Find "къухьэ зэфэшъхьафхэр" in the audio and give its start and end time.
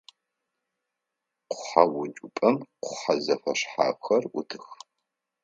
2.83-4.23